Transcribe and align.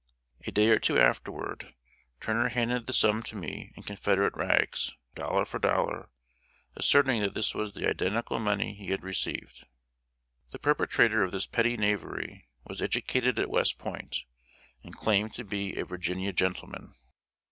A 0.47 0.51
day 0.51 0.69
or 0.69 0.79
two 0.79 0.97
afterward, 0.97 1.75
Turner 2.19 2.49
handed 2.49 2.87
the 2.87 2.91
sum 2.91 3.21
to 3.21 3.35
me 3.35 3.71
in 3.75 3.83
Confederate 3.83 4.35
rags, 4.35 4.93
dollar 5.13 5.45
for 5.45 5.59
dollar, 5.59 6.09
asserting 6.75 7.21
that 7.21 7.35
this 7.35 7.53
was 7.53 7.73
the 7.75 7.87
identical 7.87 8.39
money 8.39 8.73
he 8.73 8.87
had 8.89 9.03
received. 9.03 9.63
The 10.49 10.57
perpetrator 10.57 11.21
of 11.21 11.29
this 11.31 11.45
petty 11.45 11.77
knavery 11.77 12.47
was 12.65 12.81
educated 12.81 13.37
at 13.37 13.51
West 13.51 13.77
Point, 13.77 14.23
and 14.83 14.97
claimed 14.97 15.35
to 15.35 15.43
be 15.43 15.75
a 15.79 15.85
Virginia 15.85 16.33
gentleman. 16.33 16.95